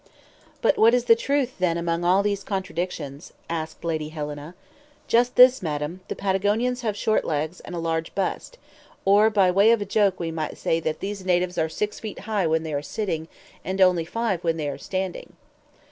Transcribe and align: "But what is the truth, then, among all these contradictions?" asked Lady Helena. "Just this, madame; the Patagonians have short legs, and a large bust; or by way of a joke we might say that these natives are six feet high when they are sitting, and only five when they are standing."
"But 0.63 0.79
what 0.79 0.95
is 0.95 1.05
the 1.05 1.15
truth, 1.15 1.59
then, 1.59 1.77
among 1.77 2.03
all 2.03 2.23
these 2.23 2.43
contradictions?" 2.43 3.33
asked 3.51 3.85
Lady 3.85 4.09
Helena. 4.09 4.55
"Just 5.07 5.35
this, 5.35 5.61
madame; 5.61 6.01
the 6.07 6.15
Patagonians 6.15 6.81
have 6.81 6.97
short 6.97 7.23
legs, 7.23 7.59
and 7.59 7.75
a 7.75 7.77
large 7.77 8.15
bust; 8.15 8.57
or 9.05 9.29
by 9.29 9.51
way 9.51 9.69
of 9.69 9.79
a 9.79 9.85
joke 9.85 10.19
we 10.19 10.31
might 10.31 10.57
say 10.57 10.79
that 10.79 11.01
these 11.01 11.23
natives 11.23 11.59
are 11.59 11.69
six 11.69 11.99
feet 11.99 12.21
high 12.21 12.47
when 12.47 12.63
they 12.63 12.73
are 12.73 12.81
sitting, 12.81 13.27
and 13.63 13.79
only 13.79 14.03
five 14.03 14.43
when 14.43 14.57
they 14.57 14.67
are 14.69 14.79
standing." 14.79 15.33